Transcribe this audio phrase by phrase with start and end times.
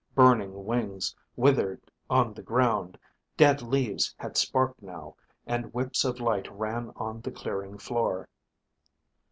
[0.15, 2.97] Burning wings withered on the ground;
[3.37, 8.27] dead leaves had sparked now, and whips of light ran on the clearing floor.